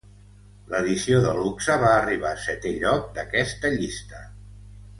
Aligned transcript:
L'edició 0.71 1.19
de 1.25 1.33
luxe 1.39 1.75
va 1.83 1.91
arribar 1.99 2.31
a 2.31 2.39
setè 2.47 2.73
lloc 2.79 3.07
d'aquesta 3.19 3.73
llista. 3.79 4.27